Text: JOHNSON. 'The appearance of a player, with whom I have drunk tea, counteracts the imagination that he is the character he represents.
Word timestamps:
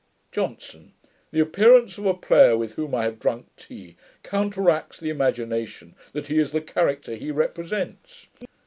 JOHNSON. 0.31 0.93
'The 1.29 1.39
appearance 1.39 1.99
of 1.99 2.07
a 2.07 2.15
player, 2.15 2.57
with 2.57 2.73
whom 2.73 2.95
I 2.95 3.03
have 3.03 3.19
drunk 3.19 3.45
tea, 3.55 3.97
counteracts 4.23 4.99
the 4.99 5.11
imagination 5.11 5.93
that 6.13 6.25
he 6.25 6.39
is 6.39 6.53
the 6.53 6.61
character 6.61 7.13
he 7.13 7.29
represents. 7.29 8.25